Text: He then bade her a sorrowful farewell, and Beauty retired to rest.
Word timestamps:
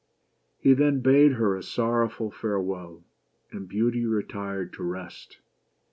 He 0.57 0.73
then 0.73 1.01
bade 1.01 1.33
her 1.33 1.55
a 1.55 1.61
sorrowful 1.61 2.31
farewell, 2.31 3.03
and 3.51 3.67
Beauty 3.69 4.03
retired 4.03 4.73
to 4.73 4.83
rest. 4.83 5.37